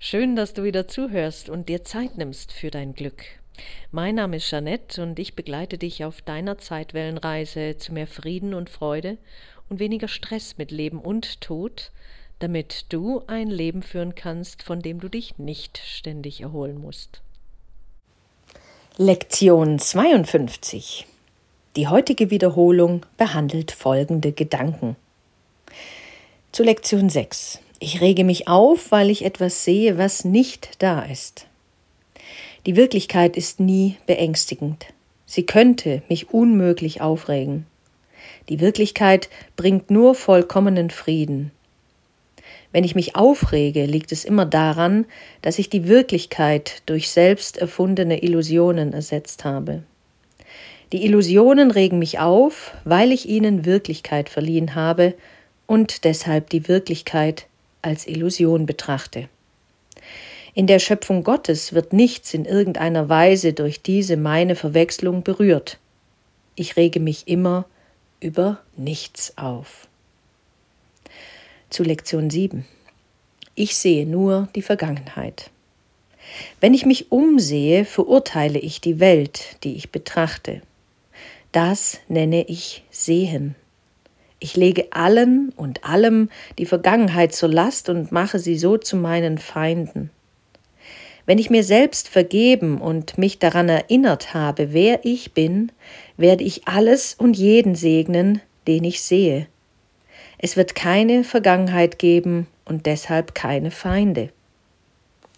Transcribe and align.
Schön, 0.00 0.36
dass 0.36 0.54
du 0.54 0.62
wieder 0.62 0.86
zuhörst 0.86 1.48
und 1.48 1.68
dir 1.68 1.82
Zeit 1.82 2.18
nimmst 2.18 2.52
für 2.52 2.70
dein 2.70 2.94
Glück. 2.94 3.24
Mein 3.90 4.14
Name 4.14 4.36
ist 4.36 4.48
Jeanette 4.48 5.02
und 5.02 5.18
ich 5.18 5.34
begleite 5.34 5.76
dich 5.76 6.04
auf 6.04 6.22
deiner 6.22 6.56
Zeitwellenreise 6.56 7.76
zu 7.78 7.92
mehr 7.92 8.06
Frieden 8.06 8.54
und 8.54 8.70
Freude 8.70 9.18
und 9.68 9.80
weniger 9.80 10.06
Stress 10.06 10.56
mit 10.56 10.70
Leben 10.70 11.00
und 11.00 11.40
Tod, 11.40 11.90
damit 12.38 12.86
du 12.90 13.24
ein 13.26 13.48
Leben 13.48 13.82
führen 13.82 14.14
kannst, 14.14 14.62
von 14.62 14.80
dem 14.80 15.00
du 15.00 15.08
dich 15.08 15.36
nicht 15.36 15.78
ständig 15.78 16.42
erholen 16.42 16.80
musst. 16.80 17.20
Lektion 18.98 19.80
52 19.80 21.06
Die 21.74 21.88
heutige 21.88 22.30
Wiederholung 22.30 23.04
behandelt 23.16 23.72
folgende 23.72 24.30
Gedanken. 24.30 24.94
Zu 26.52 26.62
Lektion 26.62 27.10
6 27.10 27.60
ich 27.80 28.00
rege 28.00 28.24
mich 28.24 28.48
auf, 28.48 28.90
weil 28.90 29.10
ich 29.10 29.24
etwas 29.24 29.64
sehe, 29.64 29.98
was 29.98 30.24
nicht 30.24 30.82
da 30.82 31.02
ist. 31.02 31.46
Die 32.66 32.76
Wirklichkeit 32.76 33.36
ist 33.36 33.60
nie 33.60 33.96
beängstigend. 34.06 34.86
Sie 35.26 35.44
könnte 35.44 36.02
mich 36.08 36.30
unmöglich 36.30 37.00
aufregen. 37.00 37.66
Die 38.48 38.60
Wirklichkeit 38.60 39.28
bringt 39.56 39.90
nur 39.90 40.14
vollkommenen 40.14 40.90
Frieden. 40.90 41.52
Wenn 42.72 42.84
ich 42.84 42.94
mich 42.94 43.16
aufrege, 43.16 43.86
liegt 43.86 44.12
es 44.12 44.24
immer 44.24 44.44
daran, 44.44 45.06
dass 45.42 45.58
ich 45.58 45.70
die 45.70 45.86
Wirklichkeit 45.88 46.82
durch 46.86 47.10
selbst 47.10 47.56
erfundene 47.56 48.22
Illusionen 48.22 48.92
ersetzt 48.92 49.44
habe. 49.44 49.82
Die 50.92 51.04
Illusionen 51.04 51.70
regen 51.70 51.98
mich 51.98 52.18
auf, 52.18 52.72
weil 52.84 53.12
ich 53.12 53.28
ihnen 53.28 53.64
Wirklichkeit 53.64 54.28
verliehen 54.28 54.74
habe 54.74 55.14
und 55.66 56.04
deshalb 56.04 56.50
die 56.50 56.68
Wirklichkeit 56.68 57.46
als 57.88 58.06
Illusion 58.06 58.66
betrachte. 58.66 59.28
In 60.54 60.66
der 60.66 60.78
Schöpfung 60.78 61.24
Gottes 61.24 61.72
wird 61.72 61.94
nichts 61.94 62.34
in 62.34 62.44
irgendeiner 62.44 63.08
Weise 63.08 63.54
durch 63.54 63.80
diese 63.80 64.16
meine 64.18 64.56
Verwechslung 64.56 65.22
berührt. 65.22 65.78
Ich 66.54 66.76
rege 66.76 67.00
mich 67.00 67.28
immer 67.28 67.64
über 68.20 68.60
nichts 68.76 69.38
auf. 69.38 69.88
Zu 71.70 71.82
Lektion 71.82 72.28
7. 72.28 72.66
Ich 73.54 73.76
sehe 73.76 74.06
nur 74.06 74.48
die 74.54 74.62
Vergangenheit. 74.62 75.50
Wenn 76.60 76.74
ich 76.74 76.84
mich 76.84 77.10
umsehe, 77.10 77.86
verurteile 77.86 78.58
ich 78.58 78.82
die 78.82 79.00
Welt, 79.00 79.56
die 79.64 79.76
ich 79.76 79.90
betrachte. 79.90 80.60
Das 81.52 82.00
nenne 82.08 82.44
ich 82.44 82.84
Sehen. 82.90 83.54
Ich 84.40 84.56
lege 84.56 84.88
allen 84.92 85.52
und 85.56 85.84
allem 85.84 86.30
die 86.58 86.66
Vergangenheit 86.66 87.34
zur 87.34 87.48
Last 87.48 87.88
und 87.88 88.12
mache 88.12 88.38
sie 88.38 88.56
so 88.56 88.76
zu 88.76 88.96
meinen 88.96 89.38
Feinden. 89.38 90.10
Wenn 91.26 91.38
ich 91.38 91.50
mir 91.50 91.64
selbst 91.64 92.08
vergeben 92.08 92.80
und 92.80 93.18
mich 93.18 93.38
daran 93.38 93.68
erinnert 93.68 94.32
habe, 94.32 94.72
wer 94.72 95.04
ich 95.04 95.34
bin, 95.34 95.72
werde 96.16 96.44
ich 96.44 96.66
alles 96.66 97.14
und 97.14 97.36
jeden 97.36 97.74
segnen, 97.74 98.40
den 98.66 98.84
ich 98.84 99.02
sehe. 99.02 99.46
Es 100.38 100.56
wird 100.56 100.74
keine 100.74 101.24
Vergangenheit 101.24 101.98
geben 101.98 102.46
und 102.64 102.86
deshalb 102.86 103.34
keine 103.34 103.70
Feinde. 103.70 104.30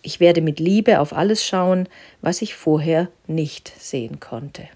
Ich 0.02 0.20
werde 0.20 0.42
mit 0.42 0.60
Liebe 0.60 1.00
auf 1.00 1.12
alles 1.12 1.44
schauen, 1.44 1.88
was 2.20 2.42
ich 2.42 2.54
vorher 2.54 3.08
nicht 3.26 3.72
sehen 3.78 4.20
konnte. 4.20 4.68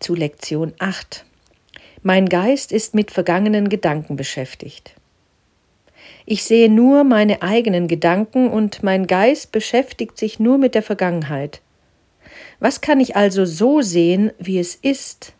Zu 0.00 0.14
Lektion 0.14 0.72
8. 0.78 1.24
Mein 2.06 2.28
Geist 2.28 2.70
ist 2.70 2.94
mit 2.94 3.10
vergangenen 3.10 3.70
Gedanken 3.70 4.14
beschäftigt. 4.14 4.92
Ich 6.26 6.44
sehe 6.44 6.68
nur 6.68 7.02
meine 7.02 7.40
eigenen 7.40 7.88
Gedanken 7.88 8.50
und 8.50 8.82
mein 8.82 9.06
Geist 9.06 9.52
beschäftigt 9.52 10.18
sich 10.18 10.38
nur 10.38 10.58
mit 10.58 10.74
der 10.74 10.82
Vergangenheit. 10.82 11.62
Was 12.60 12.82
kann 12.82 13.00
ich 13.00 13.16
also 13.16 13.46
so 13.46 13.80
sehen, 13.80 14.32
wie 14.38 14.58
es 14.58 14.74
ist? 14.74 15.32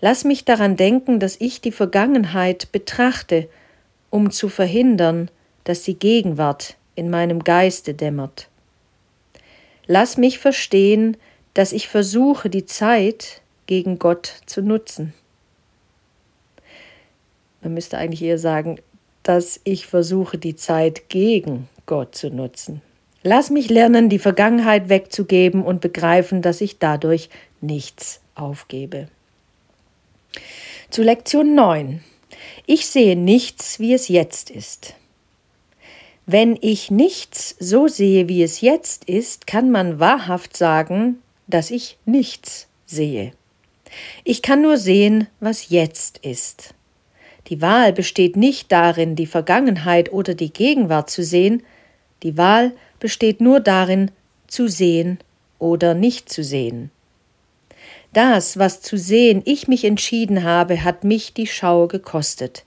Lass 0.00 0.22
mich 0.22 0.44
daran 0.44 0.76
denken, 0.76 1.18
dass 1.18 1.34
ich 1.40 1.60
die 1.60 1.72
Vergangenheit 1.72 2.70
betrachte, 2.70 3.48
um 4.08 4.30
zu 4.30 4.48
verhindern, 4.48 5.32
dass 5.64 5.82
die 5.82 5.98
Gegenwart 5.98 6.76
in 6.94 7.10
meinem 7.10 7.42
Geiste 7.42 7.92
dämmert. 7.92 8.46
Lass 9.88 10.16
mich 10.16 10.38
verstehen, 10.38 11.16
dass 11.54 11.72
ich 11.72 11.88
versuche, 11.88 12.50
die 12.50 12.66
Zeit 12.66 13.42
gegen 13.66 13.98
Gott 13.98 14.42
zu 14.46 14.62
nutzen. 14.62 15.12
Man 17.62 17.74
müsste 17.74 17.96
eigentlich 17.98 18.22
eher 18.22 18.38
sagen, 18.38 18.78
dass 19.22 19.60
ich 19.64 19.86
versuche, 19.86 20.36
die 20.36 20.56
Zeit 20.56 21.08
gegen 21.08 21.68
Gott 21.86 22.14
zu 22.14 22.30
nutzen. 22.30 22.82
Lass 23.22 23.50
mich 23.50 23.70
lernen, 23.70 24.08
die 24.08 24.18
Vergangenheit 24.18 24.88
wegzugeben 24.88 25.62
und 25.62 25.80
begreifen, 25.80 26.42
dass 26.42 26.60
ich 26.60 26.78
dadurch 26.78 27.30
nichts 27.60 28.20
aufgebe. 28.34 29.06
Zu 30.90 31.02
Lektion 31.02 31.54
9. 31.54 32.02
Ich 32.66 32.86
sehe 32.86 33.16
nichts, 33.16 33.78
wie 33.78 33.94
es 33.94 34.08
jetzt 34.08 34.50
ist. 34.50 34.94
Wenn 36.26 36.58
ich 36.60 36.90
nichts 36.90 37.56
so 37.58 37.88
sehe, 37.88 38.28
wie 38.28 38.42
es 38.42 38.60
jetzt 38.60 39.04
ist, 39.04 39.46
kann 39.46 39.70
man 39.70 40.00
wahrhaft 40.00 40.56
sagen, 40.56 41.18
dass 41.46 41.70
ich 41.70 41.98
nichts 42.04 42.68
sehe. 42.86 43.32
Ich 44.24 44.42
kann 44.42 44.62
nur 44.62 44.78
sehen, 44.78 45.28
was 45.40 45.68
jetzt 45.68 46.18
ist. 46.18 46.74
Die 47.48 47.60
Wahl 47.60 47.92
besteht 47.92 48.36
nicht 48.36 48.70
darin, 48.70 49.16
die 49.16 49.26
Vergangenheit 49.26 50.12
oder 50.12 50.34
die 50.34 50.52
Gegenwart 50.52 51.10
zu 51.10 51.22
sehen, 51.24 51.62
die 52.22 52.36
Wahl 52.36 52.72
besteht 53.00 53.40
nur 53.40 53.60
darin, 53.60 54.10
zu 54.46 54.68
sehen 54.68 55.18
oder 55.58 55.94
nicht 55.94 56.28
zu 56.28 56.44
sehen. 56.44 56.90
Das, 58.12 58.58
was 58.58 58.82
zu 58.82 58.98
sehen 58.98 59.42
ich 59.44 59.68
mich 59.68 59.84
entschieden 59.84 60.44
habe, 60.44 60.84
hat 60.84 61.02
mich 61.02 61.32
die 61.32 61.46
Schau 61.46 61.86
gekostet. 61.88 62.64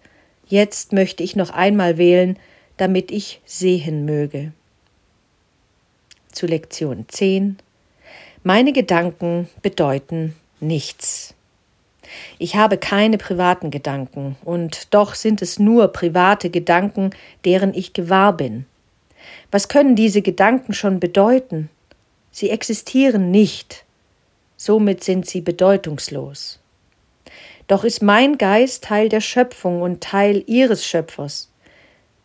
Jetzt 0.47 0.91
möchte 0.91 1.23
ich 1.23 1.35
noch 1.35 1.51
einmal 1.51 1.97
wählen, 1.97 2.37
damit 2.77 3.11
ich 3.11 3.41
sehen 3.45 4.05
möge. 4.05 4.51
Zu 6.31 6.47
Lektion 6.47 7.05
10 7.07 7.57
Meine 8.43 8.73
Gedanken 8.73 9.47
bedeuten 9.61 10.35
nichts. 10.59 11.33
Ich 12.39 12.55
habe 12.55 12.77
keine 12.77 13.17
privaten 13.17 13.71
Gedanken, 13.71 14.35
und 14.43 14.93
doch 14.93 15.15
sind 15.15 15.41
es 15.41 15.59
nur 15.59 15.89
private 15.89 16.49
Gedanken, 16.49 17.11
deren 17.45 17.73
ich 17.73 17.93
gewahr 17.93 18.35
bin. 18.35 18.65
Was 19.51 19.67
können 19.67 19.95
diese 19.95 20.21
Gedanken 20.21 20.73
schon 20.73 20.99
bedeuten? 20.99 21.69
Sie 22.31 22.49
existieren 22.49 23.31
nicht, 23.31 23.85
somit 24.57 25.03
sind 25.03 25.25
sie 25.25 25.41
bedeutungslos. 25.41 26.59
Doch 27.67 27.83
ist 27.83 28.03
mein 28.03 28.37
Geist 28.37 28.83
Teil 28.83 29.09
der 29.09 29.21
Schöpfung 29.21 29.81
und 29.81 30.01
Teil 30.01 30.43
ihres 30.45 30.85
Schöpfers. 30.85 31.49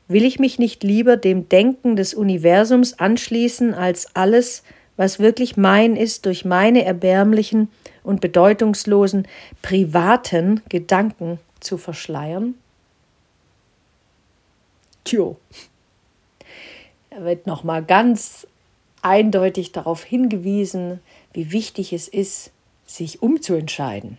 Will 0.08 0.24
ich 0.24 0.38
mich 0.38 0.58
nicht 0.58 0.82
lieber 0.82 1.16
dem 1.16 1.48
Denken 1.48 1.96
des 1.96 2.14
Universums 2.14 2.98
anschließen 2.98 3.72
als 3.74 4.14
alles, 4.14 4.64
was 4.96 5.18
wirklich 5.18 5.56
mein 5.56 5.96
ist 5.96 6.26
durch 6.26 6.44
meine 6.44 6.84
erbärmlichen 6.84 7.68
und 8.02 8.20
bedeutungslosen 8.20 9.26
privaten 9.62 10.62
Gedanken 10.68 11.38
zu 11.60 11.78
verschleiern? 11.78 12.54
Tjo. 15.04 15.38
Er 17.10 17.24
wird 17.24 17.46
nochmal 17.46 17.82
ganz 17.84 18.46
eindeutig 19.02 19.72
darauf 19.72 20.04
hingewiesen, 20.04 21.00
wie 21.32 21.52
wichtig 21.52 21.92
es 21.92 22.08
ist, 22.08 22.52
sich 22.86 23.22
umzuentscheiden. 23.22 24.18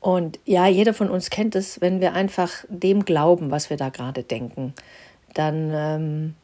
Und 0.00 0.38
ja, 0.44 0.66
jeder 0.66 0.92
von 0.92 1.08
uns 1.08 1.30
kennt 1.30 1.56
es, 1.56 1.80
wenn 1.80 2.00
wir 2.00 2.12
einfach 2.12 2.50
dem 2.68 3.04
glauben, 3.06 3.50
was 3.50 3.70
wir 3.70 3.78
da 3.78 3.88
gerade 3.88 4.22
denken, 4.22 4.74
dann 5.32 5.70
ähm, 5.72 6.34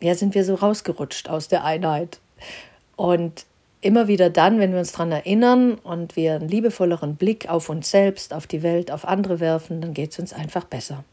ja, 0.00 0.14
sind 0.14 0.34
wir 0.34 0.44
so 0.44 0.54
rausgerutscht 0.54 1.28
aus 1.28 1.48
der 1.48 1.64
Einheit. 1.64 2.18
Und 2.96 3.44
immer 3.80 4.08
wieder 4.08 4.30
dann, 4.30 4.58
wenn 4.58 4.72
wir 4.72 4.80
uns 4.80 4.92
daran 4.92 5.12
erinnern 5.12 5.74
und 5.74 6.16
wir 6.16 6.34
einen 6.34 6.48
liebevolleren 6.48 7.16
Blick 7.16 7.48
auf 7.48 7.68
uns 7.68 7.90
selbst, 7.90 8.34
auf 8.34 8.46
die 8.46 8.62
Welt, 8.62 8.90
auf 8.90 9.06
andere 9.06 9.40
werfen, 9.40 9.80
dann 9.80 9.94
geht 9.94 10.12
es 10.12 10.18
uns 10.18 10.32
einfach 10.32 10.64
besser. 10.64 11.04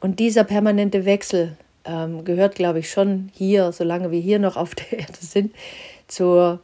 Und 0.00 0.18
dieser 0.18 0.44
permanente 0.44 1.04
Wechsel 1.04 1.56
ähm, 1.84 2.24
gehört, 2.24 2.54
glaube 2.54 2.80
ich, 2.80 2.90
schon 2.90 3.30
hier, 3.32 3.72
solange 3.72 4.10
wir 4.10 4.20
hier 4.20 4.38
noch 4.38 4.56
auf 4.56 4.74
der 4.74 4.92
Erde 5.00 5.18
sind, 5.20 5.54
zur, 6.08 6.60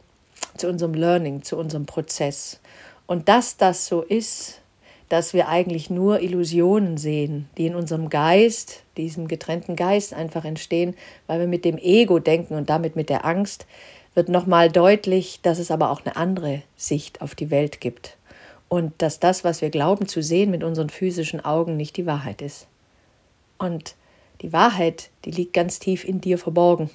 zu 0.57 0.67
unserem 0.67 0.93
Learning, 0.93 1.43
zu 1.43 1.57
unserem 1.57 1.85
Prozess. 1.85 2.59
Und 3.05 3.27
dass 3.27 3.57
das 3.57 3.87
so 3.87 4.01
ist, 4.01 4.61
dass 5.09 5.33
wir 5.33 5.49
eigentlich 5.49 5.89
nur 5.89 6.21
Illusionen 6.21 6.97
sehen, 6.97 7.49
die 7.57 7.65
in 7.65 7.75
unserem 7.75 8.09
Geist, 8.09 8.83
diesem 8.95 9.27
getrennten 9.27 9.75
Geist 9.75 10.13
einfach 10.13 10.45
entstehen, 10.45 10.95
weil 11.25 11.39
wir 11.39 11.47
mit 11.47 11.65
dem 11.65 11.79
Ego 11.79 12.19
denken 12.19 12.53
und 12.53 12.69
damit 12.69 12.95
mit 12.95 13.09
der 13.09 13.25
Angst, 13.25 13.65
wird 14.19 14.27
nochmal 14.27 14.69
deutlich, 14.69 15.39
dass 15.43 15.59
es 15.59 15.71
aber 15.71 15.91
auch 15.91 16.05
eine 16.05 16.17
andere 16.17 16.61
Sicht 16.75 17.21
auf 17.21 17.35
die 17.35 17.51
Welt 17.51 17.79
gibt 17.79 18.17
und 18.67 18.91
dass 18.97 19.21
das, 19.21 19.45
was 19.45 19.61
wir 19.61 19.69
glauben 19.69 20.09
zu 20.09 20.21
sehen 20.21 20.51
mit 20.51 20.61
unseren 20.61 20.89
physischen 20.89 21.39
Augen, 21.45 21.77
nicht 21.77 21.95
die 21.95 22.05
Wahrheit 22.05 22.41
ist. 22.41 22.67
Und 23.57 23.95
Die 24.41 24.53
Wahrheit, 24.53 25.09
die 25.25 25.31
liegt 25.31 25.53
ganz 25.53 25.79
tief 25.79 26.05
in 26.05 26.21
dir 26.21 26.37
verborgen. 26.37 26.89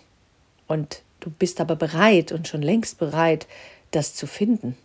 Und 0.66 1.02
du 1.20 1.30
bist 1.30 1.60
aber 1.60 1.76
bereit 1.76 2.32
und 2.32 2.48
schon 2.48 2.62
längst 2.62 2.98
bereit, 2.98 3.46
das 3.90 4.14
zu 4.14 4.26
finden. 4.26 4.76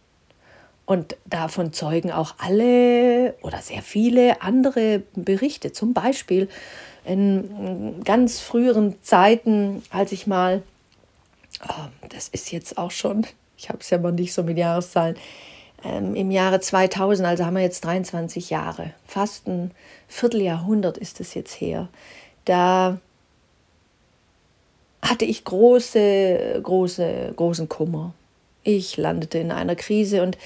Und 0.85 1.15
davon 1.25 1.71
zeugen 1.71 2.11
auch 2.11 2.35
alle 2.39 3.35
oder 3.41 3.59
sehr 3.59 3.81
viele 3.81 4.41
andere 4.41 5.03
Berichte. 5.13 5.71
Zum 5.71 5.93
Beispiel 5.93 6.49
in 7.05 8.01
ganz 8.03 8.39
früheren 8.39 8.95
Zeiten, 9.03 9.83
als 9.91 10.11
ich 10.11 10.27
mal, 10.27 10.63
oh, 11.67 12.07
das 12.09 12.27
ist 12.29 12.51
jetzt 12.51 12.77
auch 12.77 12.91
schon, 12.91 13.25
ich 13.57 13.69
habe 13.69 13.79
es 13.79 13.89
ja 13.89 13.97
mal 13.97 14.11
nicht 14.11 14.33
so 14.33 14.43
mit 14.43 14.57
Jahreszahlen, 14.57 15.15
ähm, 15.83 16.15
im 16.15 16.31
Jahre 16.31 16.59
2000, 16.59 17.27
also 17.27 17.45
haben 17.45 17.55
wir 17.55 17.63
jetzt 17.63 17.85
23 17.85 18.49
Jahre, 18.49 18.93
fast 19.05 19.47
ein 19.47 19.71
Vierteljahrhundert 20.07 20.97
ist 20.97 21.19
es 21.19 21.33
jetzt 21.33 21.53
her, 21.61 21.87
da 22.45 22.99
hatte 25.01 25.25
ich 25.25 25.45
große, 25.45 26.59
große, 26.61 27.33
großen 27.35 27.69
Kummer. 27.69 28.13
Ich 28.63 28.97
landete 28.97 29.39
in 29.39 29.51
einer 29.51 29.75
Krise 29.75 30.21
und 30.21 30.37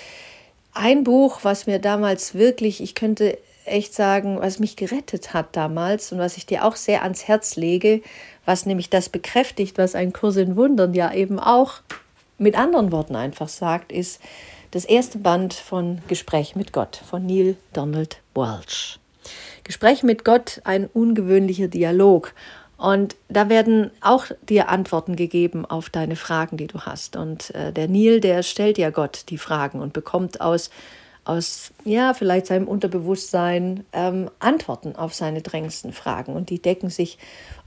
ein 0.73 1.03
Buch, 1.03 1.39
was 1.44 1.65
mir 1.67 1.79
damals 1.79 2.35
wirklich, 2.35 2.81
ich 2.81 2.95
könnte 2.95 3.38
echt 3.65 3.94
sagen, 3.94 4.39
was 4.39 4.60
mich 4.60 4.75
gerettet 4.75 5.33
hat 5.33 5.56
damals 5.56 6.12
und 6.12 6.19
was 6.19 6.38
ich 6.38 6.45
dir 6.45 6.65
auch 6.65 6.75
sehr 6.75 7.04
ans 7.04 7.27
Herz 7.27 7.56
lege, 7.56 8.01
was 8.45 8.65
nämlich 8.65 8.89
das 8.89 9.10
bekräftigt, 9.10 9.77
was 9.77 9.95
ein 9.95 10.13
Kurs 10.13 10.36
in 10.38 10.56
Wundern 10.56 10.94
ja 10.94 11.13
eben 11.13 11.39
auch 11.39 11.81
mit 12.38 12.57
anderen 12.57 12.92
Worten 12.92 13.15
einfach 13.15 13.48
sagt, 13.48 13.92
ist 13.92 14.21
das 14.71 14.86
erste 14.86 15.19
Band 15.19 15.54
von 15.54 16.01
Gespräch 16.07 16.56
mit 16.56 16.74
Gott 16.74 16.95
von 16.95 17.25
Neil 17.25 17.56
Donald 17.74 18.18
Walsh. 18.33 19.00
Gespräch 19.63 20.04
mit 20.04 20.25
Gott, 20.25 20.62
ein 20.63 20.88
ungewöhnlicher 20.88 21.68
Dialog. 21.68 22.33
Und 22.77 23.15
da 23.30 23.50
werden 23.50 23.92
auch 24.01 24.25
dir 24.50 24.68
Antworten 24.68 25.15
gegeben 25.15 25.65
auf 25.65 25.89
deine 25.89 26.15
Fragen, 26.15 26.57
die 26.57 26.68
du 26.68 26.81
hast. 26.81 27.15
Und 27.15 27.54
äh, 27.56 27.71
der 27.71 27.88
Neil, 27.88 28.19
der 28.19 28.44
stellt 28.44 28.77
ja 28.77 28.89
Gott 28.89 29.25
die 29.30 29.38
Fragen 29.38 29.80
und 29.80 29.94
bekommt 29.94 30.42
aus, 30.42 30.69
aus 31.25 31.71
ja, 31.85 32.13
vielleicht 32.13 32.47
seinem 32.47 32.67
Unterbewusstsein 32.67 33.85
ähm, 33.93 34.29
Antworten 34.39 34.95
auf 34.95 35.13
seine 35.13 35.41
drängendsten 35.41 35.93
Fragen. 35.93 36.33
Und 36.33 36.49
die 36.49 36.61
decken 36.61 36.89
sich 36.89 37.17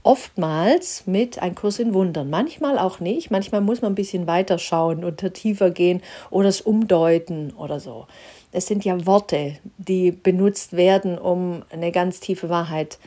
oftmals 0.03 1.07
mit 1.07 1.41
ein 1.41 1.55
Kurs 1.55 1.79
in 1.79 1.93
Wundern. 1.93 2.29
Manchmal 2.29 2.77
auch 2.77 2.99
nicht. 2.99 3.31
Manchmal 3.31 3.61
muss 3.61 3.81
man 3.81 3.91
ein 3.93 3.95
bisschen 3.95 4.27
weiter 4.27 4.59
schauen 4.59 5.03
und 5.03 5.17
tiefer 5.33 5.71
gehen 5.71 6.01
oder 6.29 6.49
es 6.49 6.61
umdeuten 6.61 7.51
oder 7.53 7.79
so. 7.79 8.07
Es 8.51 8.67
sind 8.67 8.85
ja 8.85 9.05
Worte, 9.05 9.57
die 9.77 10.11
benutzt 10.11 10.73
werden, 10.73 11.17
um 11.17 11.63
eine 11.69 11.91
ganz 11.91 12.19
tiefe 12.19 12.49
Wahrheit 12.49 12.99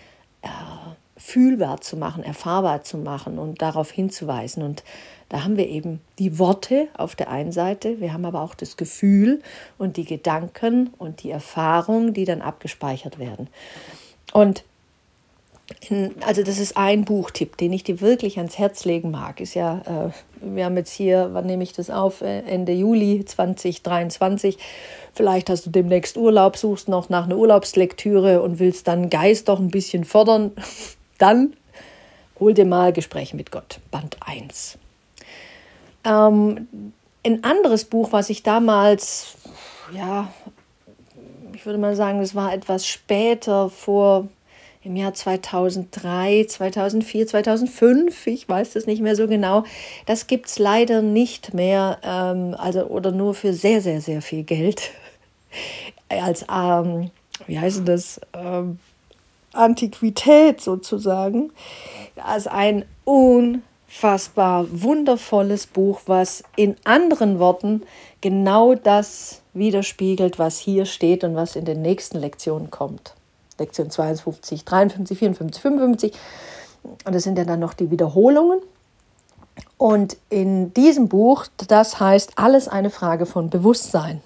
äh, 0.43 0.49
fühlbar 1.31 1.81
zu 1.81 1.97
machen, 1.97 2.23
erfahrbar 2.25 2.83
zu 2.83 2.99
machen 2.99 3.39
und 3.39 3.63
darauf 3.63 3.91
hinzuweisen. 3.91 4.63
Und 4.63 4.83
da 5.29 5.45
haben 5.45 5.57
wir 5.57 5.69
eben 5.69 6.01
die 6.19 6.39
Worte 6.39 6.89
auf 6.97 7.15
der 7.15 7.31
einen 7.31 7.53
Seite, 7.53 8.01
wir 8.01 8.13
haben 8.13 8.25
aber 8.25 8.43
auch 8.43 8.55
das 8.55 8.77
Gefühl 8.77 9.41
und 9.79 9.97
die 9.97 10.05
Gedanken 10.05 10.91
und 10.99 11.23
die 11.23 11.31
Erfahrung, 11.31 12.15
die 12.15 12.25
dann 12.25 12.43
abgespeichert 12.43 13.19
werden. 13.19 13.49
Und 14.33 14.65
in, 15.89 16.17
also 16.27 16.43
das 16.43 16.59
ist 16.59 16.77
ein 16.77 17.05
Buchtipp, 17.05 17.57
den 17.57 17.73
ich 17.73 17.85
dir 17.85 18.01
wirklich 18.01 18.39
ans 18.39 18.59
Herz 18.59 18.85
legen 18.85 19.13
mag. 19.13 19.41
Ist 19.41 19.55
ja, 19.55 20.11
äh, 20.11 20.11
wir 20.41 20.65
haben 20.65 20.77
jetzt 20.77 20.93
hier, 20.93 21.31
wann 21.33 21.47
nehme 21.47 21.63
ich 21.63 21.73
das 21.73 21.91
auf? 21.91 22.23
Äh, 22.23 22.41
Ende 22.41 22.73
Juli 22.73 23.25
2023. 23.25 24.59
Vielleicht 25.15 25.49
hast 25.49 25.67
du 25.67 25.71
demnächst 25.71 26.17
Urlaub, 26.17 26.57
suchst 26.57 26.89
noch 26.89 27.09
nach 27.09 27.27
einer 27.27 27.37
Urlaubslektüre 27.37 28.43
und 28.43 28.59
willst 28.59 28.89
dann 28.89 29.11
Geist 29.11 29.49
doch 29.49 29.61
ein 29.61 29.71
bisschen 29.71 30.05
fördern. 30.05 30.51
Dann 31.21 31.53
hol 32.41 32.55
dir 32.55 32.65
mal 32.65 32.93
Gespräche 32.93 33.37
mit 33.37 33.53
Gott, 33.53 33.79
Band 33.91 34.17
1. 34.27 34.79
Ähm, 36.05 36.67
ein 37.25 37.45
anderes 37.45 37.85
Buch, 37.85 38.13
was 38.13 38.31
ich 38.31 38.43
damals, 38.43 39.35
ja, 39.93 40.33
ich 41.55 41.67
würde 41.67 41.79
mal 41.79 41.95
sagen, 41.95 42.21
das 42.21 42.35
war 42.35 42.55
etwas 42.55 42.87
später, 42.87 43.69
vor 43.69 44.29
im 44.83 44.97
Jahr 44.97 45.13
2003, 45.13 46.47
2004, 46.49 47.27
2005, 47.27 48.27
ich 48.27 48.49
weiß 48.49 48.73
das 48.73 48.87
nicht 48.87 49.03
mehr 49.03 49.15
so 49.15 49.29
genau. 49.29 49.65
Das 50.07 50.27
gibt 50.27 50.47
es 50.47 50.59
leider 50.59 51.03
nicht 51.03 51.53
mehr, 51.53 51.99
ähm, 52.03 52.55
also 52.57 52.87
oder 52.87 53.13
nur 53.13 53.35
für 53.35 53.53
sehr, 53.53 53.83
sehr, 53.83 54.01
sehr 54.01 54.23
viel 54.23 54.43
Geld. 54.43 54.91
Als, 56.09 56.47
ähm, 56.51 57.11
wie 57.47 57.61
heißt 57.61 57.87
das? 57.87 58.23
Ähm, 58.33 58.79
Antiquität 59.53 60.61
sozusagen, 60.61 61.53
als 62.17 62.47
ein 62.47 62.85
unfassbar 63.05 64.67
wundervolles 64.71 65.67
Buch, 65.67 66.01
was 66.07 66.45
in 66.57 66.77
anderen 66.85 67.39
Worten 67.39 67.83
genau 68.21 68.75
das 68.75 69.43
widerspiegelt, 69.53 70.39
was 70.39 70.59
hier 70.59 70.85
steht 70.87 71.25
und 71.25 71.35
was 71.35 71.57
in 71.57 71.65
den 71.65 71.83
nächsten 71.83 72.19
Lektionen 72.19 72.71
kommt. 72.71 73.15
Lektion 73.59 73.91
52, 73.91 74.65
53, 74.65 75.19
54, 75.19 75.63
55. 75.63 76.13
Und 77.05 77.15
das 77.15 77.23
sind 77.25 77.37
ja 77.37 77.45
dann 77.45 77.61
noch 77.61 77.75
die 77.75 77.91
Wiederholungen. 77.91 78.61
Und 79.77 80.17
in 80.31 80.73
diesem 80.75 81.09
Buch, 81.09 81.47
das 81.69 82.01
heißt 82.01 82.33
alles 82.37 82.69
eine 82.69 82.91
Frage 82.91 83.27
von 83.27 83.51
Bewusstsein. 83.51 84.23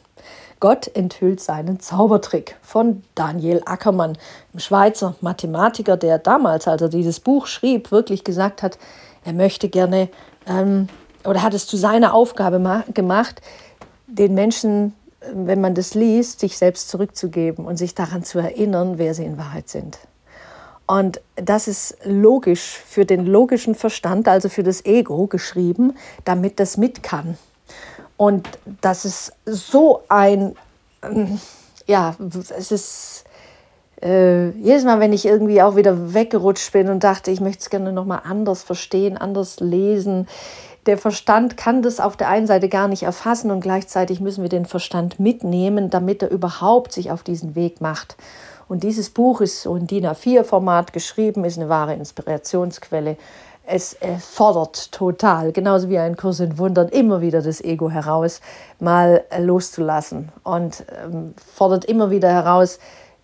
Gott 0.65 0.91
enthüllt 0.95 1.43
seinen 1.43 1.79
Zaubertrick 1.79 2.57
von 2.63 3.03
Daniel 3.15 3.61
Ackermann, 3.67 4.17
einem 4.51 4.61
Schweizer 4.61 5.15
Mathematiker, 5.21 5.99
der 5.99 6.19
damals, 6.19 6.67
als 6.67 6.81
er 6.81 6.89
dieses 6.89 7.21
Buch 7.21 7.47
schrieb, 7.47 7.91
wirklich 7.91 8.25
gesagt 8.25 8.63
hat, 8.63 8.79
er 9.27 9.35
möchte 9.35 9.69
gerne 9.69 10.09
ähm, 10.47 10.89
oder 11.23 11.43
hat 11.43 11.53
es 11.53 11.67
zu 11.67 11.77
seiner 11.77 12.15
Aufgabe 12.15 12.83
gemacht, 12.95 13.43
den 14.07 14.33
Menschen, 14.33 14.95
wenn 15.35 15.61
man 15.61 15.75
das 15.75 15.93
liest, 15.93 16.41
sich 16.41 16.57
selbst 16.57 16.89
zurückzugeben 16.89 17.67
und 17.67 17.77
sich 17.77 17.95
daran 17.95 18.25
zu 18.25 18.39
erinnern, 18.39 18.97
wer 18.97 19.13
sie 19.13 19.27
in 19.27 19.37
Wahrheit 19.37 19.69
sind. 19.69 19.99
Und 20.87 21.21
das 21.37 21.69
ist 21.69 21.99
logisch 22.07 22.81
für 22.87 23.05
den 23.05 23.27
logischen 23.27 23.75
Verstand, 23.75 24.29
also 24.29 24.49
für 24.49 24.63
das 24.63 24.87
Ego 24.87 25.27
geschrieben, 25.27 25.93
damit 26.25 26.59
das 26.59 26.79
mit 26.79 27.03
kann. 27.03 27.37
Und 28.25 28.49
das 28.81 29.05
ist 29.05 29.33
so 29.45 30.01
ein, 30.09 30.57
ähm, 31.03 31.39
ja, 31.87 32.17
es 32.57 32.73
ist 32.73 33.25
äh, 34.01 34.49
jedes 34.53 34.85
Mal, 34.85 34.99
wenn 34.99 35.13
ich 35.13 35.27
irgendwie 35.27 35.61
auch 35.61 35.77
wieder 35.77 36.15
weggerutscht 36.15 36.73
bin 36.73 36.89
und 36.89 37.05
dachte, 37.05 37.31
ich 37.31 37.43
möchte 37.43 37.61
es 37.61 37.69
gerne 37.69 37.93
nochmal 37.93 38.23
anders 38.25 38.63
verstehen, 38.63 39.19
anders 39.19 39.61
lesen. 39.61 40.27
Der 40.87 40.97
Verstand 40.97 41.59
kann 41.59 41.83
das 41.83 42.01
auf 42.01 42.17
der 42.17 42.31
einen 42.31 42.47
Seite 42.47 42.71
gar 42.71 42.89
nicht 42.89 43.03
erfassen 43.03 43.51
und 43.51 43.61
gleichzeitig 43.61 44.21
müssen 44.21 44.41
wir 44.41 44.49
den 44.49 44.65
Verstand 44.65 45.21
mitnehmen, 45.21 45.91
damit 45.91 46.23
er 46.23 46.31
überhaupt 46.31 46.93
sich 46.95 47.11
auf 47.11 47.25
diesen 47.25 47.55
Weg 47.55 47.83
macht. 47.83 48.17
Und 48.69 48.85
dieses 48.85 49.11
Buch 49.11 49.43
ist 49.43 49.61
so 49.61 49.77
in 49.77 49.87
DIN 49.87 50.07
A4-Format 50.07 50.95
geschrieben, 50.95 51.45
ist 51.45 51.59
eine 51.59 51.69
wahre 51.69 51.93
Inspirationsquelle 51.93 53.19
es 53.67 53.97
fordert 54.21 54.93
total, 54.93 55.53
genauso 55.53 55.89
wie 55.89 55.99
ein 55.99 56.17
Kurs 56.17 56.41
in 56.41 56.59
Wundern, 56.59 56.89
immer 56.89 57.21
wieder 57.21 57.41
das 57.43 57.63
Ego 57.63 57.91
heraus, 57.91 58.41
mal 58.79 59.25
loszulassen 59.39 60.31
und 60.43 60.85
ähm, 61.03 61.35
fordert 61.55 61.85
immer 61.85 62.11
wieder 62.11 62.31
heraus, 62.31 62.79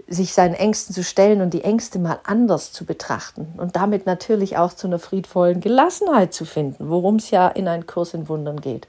sich 0.06 0.32
seinen 0.32 0.54
Ängsten 0.54 0.94
zu 0.94 1.04
stellen 1.04 1.40
und 1.40 1.54
die 1.54 1.62
Ängste 1.62 2.00
mal 2.00 2.18
anders 2.24 2.72
zu 2.72 2.84
betrachten 2.84 3.54
und 3.58 3.76
damit 3.76 4.06
natürlich 4.06 4.56
auch 4.56 4.72
zu 4.72 4.88
einer 4.88 4.98
friedvollen 4.98 5.60
Gelassenheit 5.60 6.34
zu 6.34 6.44
finden, 6.44 6.90
worum 6.90 7.16
es 7.16 7.30
ja 7.30 7.46
in 7.46 7.68
einem 7.68 7.86
Kurs 7.86 8.12
in 8.12 8.28
Wundern 8.28 8.60
geht. 8.60 8.88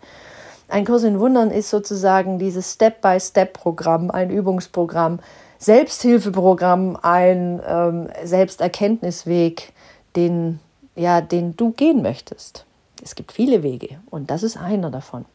Ein 0.67 0.85
Kurs 0.85 1.03
in 1.03 1.19
Wundern 1.19 1.51
ist 1.51 1.69
sozusagen 1.69 2.39
dieses 2.39 2.73
Step-by-Step-Programm, 2.73 4.09
ein 4.09 4.29
Übungsprogramm, 4.31 5.19
Selbsthilfeprogramm, 5.59 6.97
ein 7.01 7.61
ähm, 7.67 8.07
Selbsterkenntnisweg, 8.23 9.73
den 10.15 10.59
ja, 10.95 11.21
den 11.21 11.55
du 11.55 11.71
gehen 11.71 12.01
möchtest. 12.01 12.65
Es 13.03 13.15
gibt 13.15 13.31
viele 13.31 13.63
Wege 13.63 13.99
und 14.09 14.29
das 14.29 14.43
ist 14.43 14.57
einer 14.57 14.91
davon. 14.91 15.25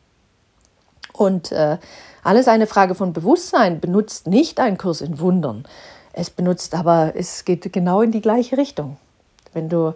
Und 1.12 1.50
äh, 1.52 1.78
alles 2.22 2.48
eine 2.48 2.66
Frage 2.66 2.94
von 2.94 3.12
Bewusstsein 3.12 3.80
benutzt 3.80 4.26
nicht 4.26 4.60
einen 4.60 4.78
Kurs 4.78 5.00
in 5.00 5.18
Wundern. 5.18 5.64
Es 6.12 6.30
benutzt 6.30 6.74
aber, 6.74 7.12
es 7.14 7.44
geht 7.44 7.72
genau 7.72 8.02
in 8.02 8.12
die 8.12 8.20
gleiche 8.20 8.56
Richtung. 8.56 8.96
Wenn 9.52 9.68
du 9.68 9.94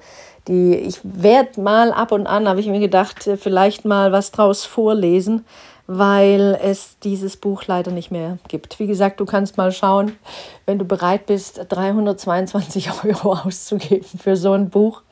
die, 0.49 0.75
ich 0.75 1.00
werde 1.02 1.61
mal 1.61 1.93
ab 1.93 2.12
und 2.12 2.26
an, 2.26 2.49
habe 2.49 2.61
ich 2.61 2.67
mir 2.67 2.81
gedacht, 2.81 3.26
äh, 3.26 3.37
vielleicht 3.37 3.85
mal 3.85 4.12
was 4.12 4.33
draus 4.33 4.64
vorlesen, 4.64 5.45
weil 5.87 6.59
es 6.62 6.99
dieses 7.02 7.37
Buch 7.37 7.64
leider 7.67 7.90
nicht 7.90 8.11
mehr 8.11 8.38
gibt. 8.49 8.79
Wie 8.79 8.87
gesagt, 8.87 9.21
du 9.21 9.26
kannst 9.26 9.57
mal 9.57 9.73
schauen, 9.73 10.12
wenn 10.64 10.79
du 10.79 10.85
bereit 10.85 11.26
bist, 11.26 11.61
322 11.69 12.90
Euro 13.05 13.35
auszugeben 13.35 14.07
für 14.19 14.37
so 14.37 14.52
ein 14.52 14.71
Buch. 14.71 15.02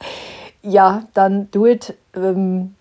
Ja, 0.63 1.05
dann 1.15 1.51
do 1.51 1.67
it. 1.67 1.97
Ähm, 2.15 2.75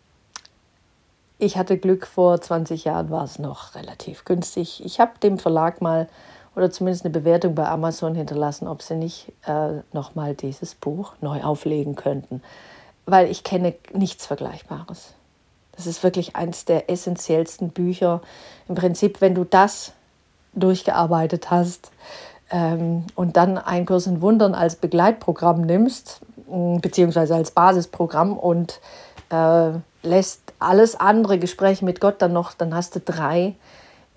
ich 1.40 1.58
hatte 1.58 1.78
Glück, 1.78 2.08
vor 2.08 2.42
20 2.42 2.86
Jahren 2.86 3.12
war 3.12 3.24
es 3.24 3.38
noch 3.38 3.76
relativ 3.76 4.26
günstig. 4.26 4.84
Ich 4.84 5.00
habe 5.00 5.20
dem 5.22 5.38
Verlag 5.38 5.82
mal 5.82 6.08
oder 6.56 6.72
zumindest 6.72 7.06
eine 7.06 7.12
Bewertung 7.12 7.54
bei 7.54 7.68
Amazon 7.68 8.16
hinterlassen, 8.16 8.68
ob 8.68 8.82
sie 8.82 8.96
nicht 8.96 9.32
äh, 9.46 9.82
nochmal 9.94 10.34
dieses 10.34 10.74
Buch 10.74 11.14
neu 11.22 11.44
auflegen 11.44 11.96
könnten. 11.96 12.42
Weil 13.06 13.30
ich 13.30 13.44
kenne 13.44 13.76
nichts 13.94 14.26
Vergleichbares. 14.26 15.14
Das 15.74 15.86
ist 15.86 16.02
wirklich 16.02 16.36
eines 16.36 16.66
der 16.66 16.90
essentiellsten 16.90 17.70
Bücher. 17.70 18.22
Im 18.68 18.74
Prinzip, 18.74 19.22
wenn 19.22 19.36
du 19.36 19.44
das 19.44 19.94
durchgearbeitet 20.56 21.52
hast 21.52 21.92
ähm, 22.50 23.06
und 23.14 23.38
dann 23.38 23.60
ein 23.60 23.86
Kurs 23.86 24.08
in 24.08 24.22
Wundern 24.22 24.56
als 24.56 24.76
Begleitprogramm 24.76 25.62
nimmst, 25.62 26.22
beziehungsweise 26.48 27.36
als 27.36 27.52
Basisprogramm 27.52 28.38
und 28.38 28.80
äh, 29.30 29.72
lässt 30.04 30.54
alles 30.60 30.96
andere 31.00 31.40
Gespräche 31.40 31.86
mit 31.86 32.00
Gott 32.00 32.22
dann 32.22 32.34
noch, 32.34 32.54
dann 32.54 32.74
hast 32.74 32.96
du 32.96 33.00
drei. 33.00 33.56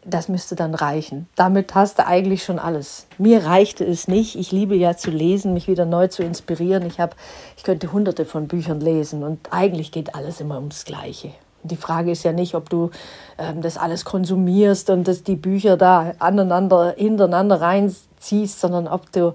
Das 0.03 0.29
müsste 0.29 0.57
dann 0.57 0.75
reichen. 0.75 1.29
Damit 1.37 1.75
hast 1.75 1.99
du 1.99 2.07
eigentlich 2.07 2.43
schon 2.43 2.59
alles. 2.59 3.07
Mir 3.19 3.45
reichte 3.45 3.85
es 3.85 4.09
nicht. 4.09 4.35
Ich 4.35 4.51
liebe 4.51 4.75
ja 4.75 4.97
zu 4.97 5.11
lesen, 5.11 5.53
mich 5.53 5.69
wieder 5.69 5.85
neu 5.85 6.09
zu 6.09 6.23
inspirieren. 6.23 6.87
Ich, 6.87 6.99
hab, 6.99 7.15
ich 7.59 7.65
könnte 7.65 7.93
hunderte 7.93 8.25
von 8.25 8.49
Büchern 8.49 8.81
lesen 8.81 9.23
und 9.23 9.41
eigentlich 9.51 9.93
geht 9.93 10.15
alles 10.15 10.41
immer 10.41 10.57
ums 10.57 10.87
Gleiche. 10.87 11.33
Die 11.65 11.77
Frage 11.77 12.11
ist 12.11 12.23
ja 12.23 12.33
nicht, 12.33 12.55
ob 12.55 12.71
du 12.71 12.91
ähm, 13.37 13.61
das 13.61 13.77
alles 13.77 14.07
konsumierst 14.07 14.89
und 14.89 15.07
dass 15.07 15.23
die 15.23 15.37
Bücher 15.37 15.77
da 15.77 16.13
aneinander, 16.19 16.95
hintereinander 16.97 17.61
reinziehst, 17.61 18.59
sondern 18.59 18.89
ob 18.89 19.13
du 19.13 19.35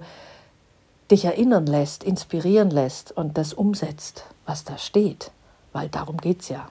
dich 1.10 1.24
erinnern 1.24 1.66
lässt, 1.66 2.04
inspirieren 2.04 2.70
lässt 2.70 3.12
und 3.12 3.38
das 3.38 3.52
umsetzt, 3.52 4.24
was 4.44 4.64
da 4.64 4.78
steht. 4.78 5.30
Weil 5.72 5.88
darum 5.88 6.16
geht 6.16 6.42
es 6.42 6.48
ja. 6.48 6.68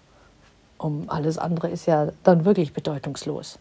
Um 0.78 1.06
alles 1.08 1.38
andere 1.38 1.70
ist 1.70 1.86
ja 1.86 2.10
dann 2.24 2.46
wirklich 2.46 2.74
bedeutungslos. 2.74 3.60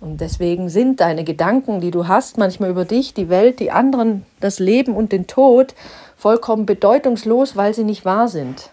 Und 0.00 0.20
deswegen 0.20 0.68
sind 0.70 1.00
deine 1.00 1.24
Gedanken, 1.24 1.80
die 1.80 1.90
du 1.90 2.08
hast, 2.08 2.38
manchmal 2.38 2.70
über 2.70 2.84
dich, 2.86 3.12
die 3.12 3.28
Welt, 3.28 3.60
die 3.60 3.70
anderen, 3.70 4.24
das 4.40 4.58
Leben 4.58 4.96
und 4.96 5.12
den 5.12 5.26
Tod, 5.26 5.74
vollkommen 6.16 6.64
bedeutungslos, 6.66 7.56
weil 7.56 7.74
sie 7.74 7.84
nicht 7.84 8.04
wahr 8.04 8.28
sind. 8.28 8.70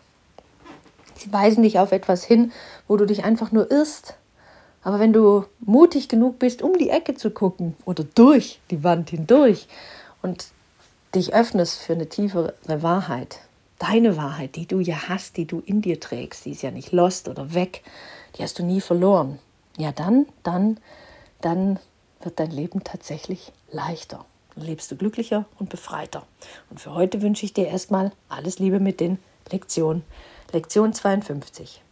Sie 1.16 1.34
weisen 1.34 1.64
dich 1.64 1.80
auf 1.80 1.92
etwas 1.92 2.24
hin, 2.24 2.52
wo 2.88 2.96
du 2.96 3.06
dich 3.06 3.26
einfach 3.26 3.52
nur 3.52 3.70
irrst. 3.70 4.16
Aber 4.84 5.00
wenn 5.00 5.12
du 5.12 5.44
mutig 5.60 6.08
genug 6.08 6.40
bist, 6.40 6.62
um 6.62 6.78
die 6.78 6.90
Ecke 6.90 7.16
zu 7.16 7.32
gucken 7.32 7.76
oder 7.84 8.06
durch 8.06 8.62
die 8.72 8.84
Wand 8.84 9.10
hindurch 9.10 9.68
und 10.22 10.48
dich 11.16 11.34
öffnest 11.34 11.80
für 11.80 11.94
eine 11.94 12.10
tiefere 12.10 12.54
Wahrheit, 12.66 13.40
deine 13.80 14.18
Wahrheit, 14.18 14.56
die 14.56 14.68
du 14.68 14.80
ja 14.80 15.08
hast, 15.08 15.38
die 15.38 15.46
du 15.46 15.60
in 15.60 15.82
dir 15.82 16.00
trägst, 16.00 16.46
die 16.46 16.52
ist 16.52 16.62
ja 16.62 16.72
nicht 16.72 16.92
lost 16.92 17.28
oder 17.28 17.54
weg, 17.54 17.84
die 18.38 18.44
hast 18.44 18.60
du 18.60 18.64
nie 18.64 18.82
verloren. 18.82 19.40
Ja, 19.78 19.92
dann, 19.92 20.26
dann, 20.44 20.80
dann 21.42 21.80
wird 22.22 22.40
dein 22.40 22.52
Leben 22.52 22.84
tatsächlich 22.84 23.52
leichter. 23.72 24.26
Dann 24.56 24.66
lebst 24.66 24.92
du 24.92 24.96
glücklicher 24.96 25.46
und 25.60 25.70
befreiter. 25.70 26.26
Und 26.70 26.80
für 26.80 26.94
heute 26.94 27.22
wünsche 27.22 27.46
ich 27.46 27.54
dir 27.54 27.68
erstmal 27.68 28.12
alles 28.28 28.60
Liebe 28.60 28.80
mit 28.80 29.00
den 29.00 29.20
Lektionen. 29.52 30.04
Lektion 30.52 30.94
52. 30.94 31.84